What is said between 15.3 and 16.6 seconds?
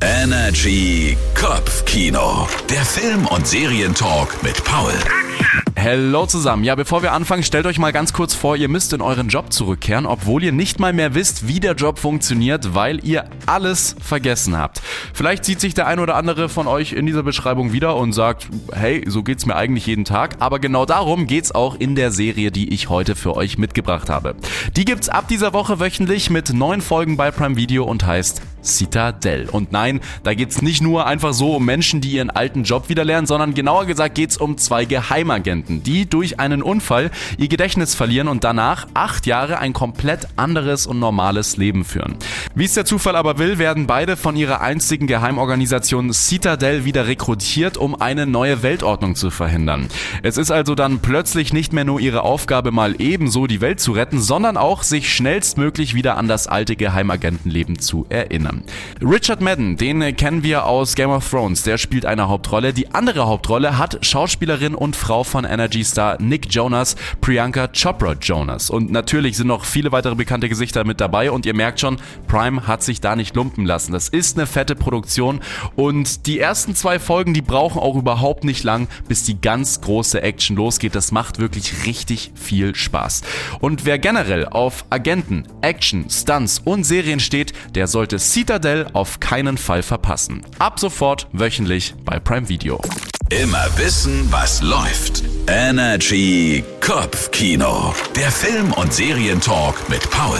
sieht sich der ein oder andere